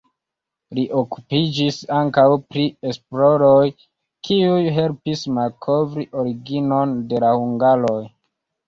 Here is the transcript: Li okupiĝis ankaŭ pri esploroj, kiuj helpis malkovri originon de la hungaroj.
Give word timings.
Li 0.77 0.85
okupiĝis 1.01 1.77
ankaŭ 1.97 2.23
pri 2.55 2.65
esploroj, 2.93 3.69
kiuj 4.31 4.59
helpis 4.81 5.29
malkovri 5.37 6.11
originon 6.25 7.01
de 7.13 7.27
la 7.29 7.37
hungaroj. 7.43 8.01